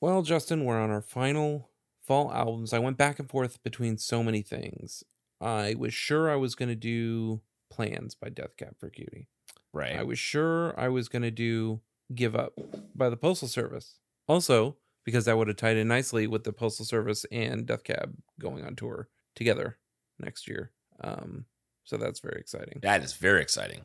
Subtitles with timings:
[0.00, 1.70] Well, Justin, we're on our final
[2.06, 2.72] fall albums.
[2.72, 5.02] I went back and forth between so many things.
[5.40, 7.40] I was sure I was going to do
[7.70, 9.28] Plans by Death Cab for Cutie.
[9.72, 9.96] Right.
[9.96, 11.80] I was sure I was going to do
[12.14, 12.58] Give Up
[12.94, 13.98] by the Postal Service.
[14.26, 18.16] Also, because that would have tied in nicely with the Postal Service and Death Cab
[18.40, 19.78] going on tour together
[20.18, 20.70] next year.
[21.00, 21.44] Um,
[21.84, 22.78] so that's very exciting.
[22.82, 23.84] that is very exciting.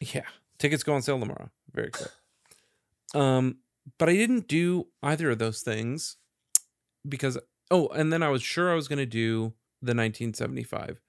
[0.00, 0.24] Yeah.
[0.58, 1.50] Tickets go on sale tomorrow.
[1.72, 2.12] Very excited.
[3.14, 3.58] Um,
[3.98, 6.16] but I didn't do either of those things
[7.08, 7.38] because
[7.70, 11.00] oh, and then I was sure I was gonna do the 1975.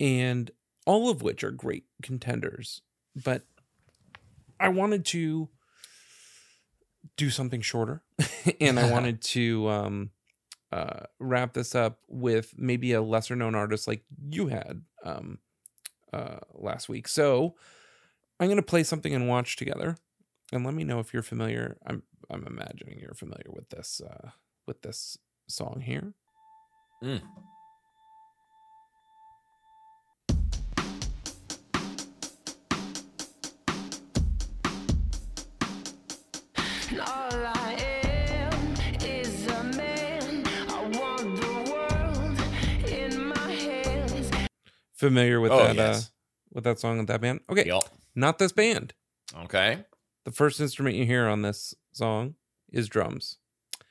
[0.00, 0.50] And
[0.86, 2.82] all of which are great contenders.
[3.14, 3.42] But
[4.58, 5.48] I wanted to
[7.16, 8.02] do something shorter.
[8.60, 10.10] and I wanted to um
[10.70, 15.38] uh wrap this up with maybe a lesser known artist like you had um
[16.12, 17.08] uh last week.
[17.08, 17.54] So
[18.40, 19.96] I'm going to play something and watch together,
[20.52, 21.76] and let me know if you're familiar.
[21.86, 24.30] I'm I'm imagining you're familiar with this uh,
[24.66, 26.12] with this song here.
[27.02, 27.22] Mm.
[36.90, 40.44] And all I am is a man.
[40.68, 44.30] I want the world in my hands.
[44.94, 46.10] Familiar with Oh, that uh, yes.
[46.52, 47.40] with that song and that band?
[47.50, 47.82] Okay, Yep.
[48.14, 48.94] not this band.
[49.44, 49.84] Okay.
[50.28, 52.34] The first instrument you hear on this song
[52.70, 53.38] is drums.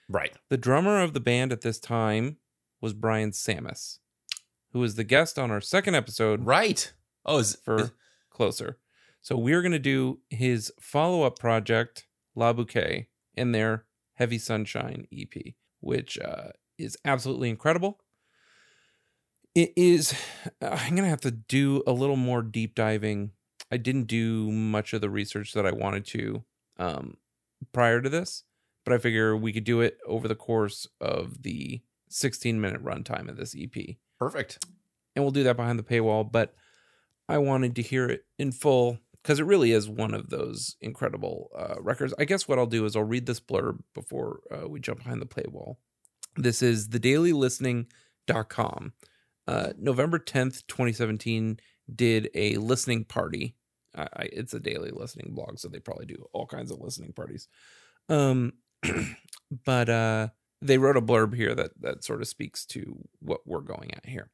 [0.07, 0.35] Right.
[0.51, 2.37] The drummer of the band at this time
[2.79, 3.97] was Brian Sammis,
[4.71, 6.93] who was the guest on our second episode Right.
[7.25, 7.89] Oh, is, for
[8.29, 8.77] Closer.
[9.23, 15.07] So we're going to do his follow up project, La Bouquet, in their Heavy Sunshine
[15.11, 17.99] EP, which uh, is absolutely incredible.
[19.55, 20.13] It is,
[20.61, 23.31] I'm going to have to do a little more deep diving.
[23.71, 26.43] I didn't do much of the research that I wanted to
[26.77, 27.17] um,
[27.73, 28.43] prior to this,
[28.85, 33.29] but I figure we could do it over the course of the 16 minute runtime
[33.29, 34.65] of this EP perfect.
[35.15, 36.29] and we'll do that behind the paywall.
[36.29, 36.53] But
[37.27, 41.49] I wanted to hear it in full because it really is one of those incredible
[41.57, 42.13] uh, records.
[42.17, 45.21] I guess what I'll do is I'll read this blurb before uh, we jump behind
[45.21, 45.75] the paywall.
[46.37, 48.93] This is thedailylistening.com.
[49.47, 51.59] Uh, November 10th, 2017,
[51.93, 53.55] did a listening party.
[53.95, 57.13] I, I, it's a daily listening blog, so they probably do all kinds of listening
[57.13, 57.47] parties.
[58.09, 58.53] Um,
[59.65, 60.27] but uh,
[60.61, 64.05] they wrote a blurb here that that sort of speaks to what we're going at
[64.05, 64.29] here.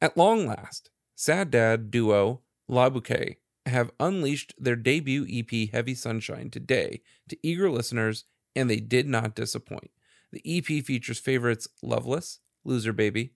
[0.00, 6.50] At long last, Sad Dad duo La Bouquet have unleashed their debut EP Heavy Sunshine
[6.50, 8.24] today to eager listeners,
[8.54, 9.90] and they did not disappoint.
[10.32, 13.32] The EP features favorites Loveless, Loser Baby,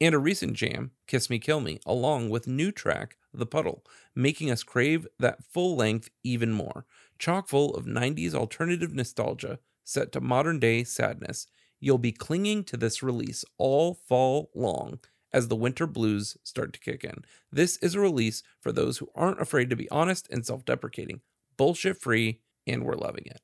[0.00, 3.84] and a recent jam, Kiss Me Kill Me, along with new track The Puddle,
[4.14, 6.86] making us crave that full length even more.
[7.18, 11.46] Chock full of 90s alternative nostalgia set to modern day sadness.
[11.80, 15.00] You'll be clinging to this release all fall long
[15.32, 17.24] as the winter blues start to kick in.
[17.52, 21.20] This is a release for those who aren't afraid to be honest and self deprecating,
[21.56, 23.40] bullshit free, and we're loving it.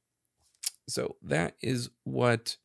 [0.88, 2.56] So that is what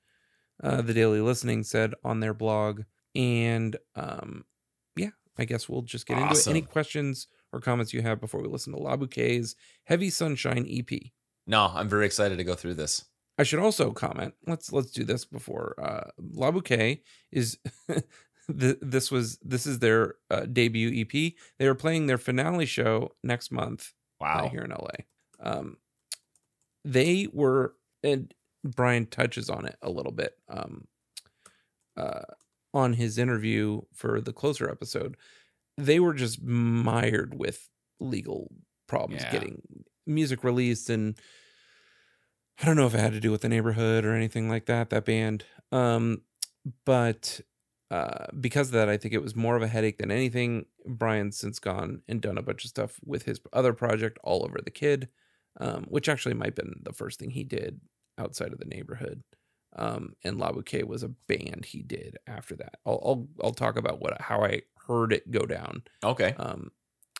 [0.63, 2.81] uh, the Daily Listening said on their blog.
[3.15, 4.45] And um,
[4.95, 6.47] yeah, I guess we'll just get into it.
[6.47, 9.55] Any questions or comments you have before we listen to La Bouquet's
[9.85, 10.89] Heavy Sunshine EP?
[11.47, 13.05] No, I'm very excited to go through this.
[13.37, 14.35] I should also comment.
[14.45, 17.01] Let's let's do this before uh La Bouquet
[17.31, 17.57] is
[17.89, 21.33] th- this was this is their uh, debut EP.
[21.57, 24.49] They are playing their finale show next month uh, Wow.
[24.49, 24.89] here in LA.
[25.39, 25.77] Um
[26.85, 27.73] they were
[28.03, 28.31] and
[28.63, 30.85] Brian touches on it a little bit um
[31.97, 32.21] uh
[32.73, 35.17] on his interview for the closer episode.
[35.77, 38.51] They were just mired with legal
[38.87, 39.31] problems Yeah.
[39.31, 39.61] getting
[40.05, 41.17] music released and
[42.61, 44.89] I don't know if it had to do with the neighborhood or anything like that,
[44.91, 45.45] that band.
[45.71, 46.21] Um,
[46.85, 47.41] but
[47.89, 50.65] uh, because of that, I think it was more of a headache than anything.
[50.85, 54.59] Brian's since gone and done a bunch of stuff with his other project, All Over
[54.63, 55.09] the Kid,
[55.59, 57.81] um, which actually might have been the first thing he did
[58.17, 59.23] outside of the neighborhood.
[59.75, 62.75] Um, and La Bouquet was a band he did after that.
[62.85, 66.35] I'll I'll, I'll talk about what how I heard it go down Okay.
[66.37, 66.71] um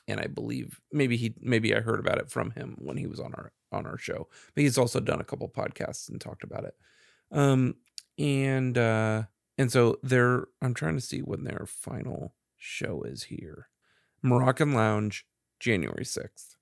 [0.08, 3.20] and i believe maybe he maybe i heard about it from him when he was
[3.20, 6.66] on our on our show but he's also done a couple podcasts and talked about
[6.66, 6.76] it
[7.32, 7.76] um
[8.18, 9.24] and uh
[9.58, 13.70] and so they're i'm trying to see when their final show is here
[14.24, 15.26] moroccan lounge
[15.60, 16.56] january 6th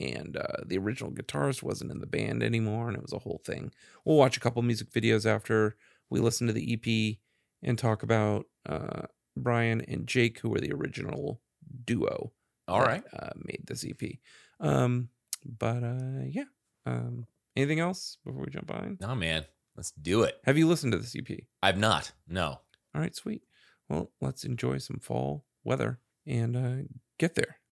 [0.00, 3.40] and uh the original guitarist wasn't in the band anymore and it was a whole
[3.44, 3.70] thing
[4.04, 5.76] we'll watch a couple music videos after
[6.10, 7.16] we listen to the ep
[7.62, 9.02] and talk about uh
[9.36, 11.40] brian and jake who were the original
[11.84, 12.32] duo
[12.68, 13.02] All that, right.
[13.18, 14.18] uh, made this EP.
[14.60, 15.08] Um,
[15.44, 16.44] but uh, yeah.
[16.86, 17.26] Um,
[17.56, 18.98] anything else before we jump on?
[19.00, 19.44] No, man.
[19.76, 20.40] Let's do it.
[20.44, 21.40] Have you listened to this EP?
[21.62, 22.12] I've not.
[22.28, 22.60] No.
[22.94, 23.42] All right, sweet.
[23.88, 26.88] Well, let's enjoy some fall weather and uh,
[27.18, 27.56] get there.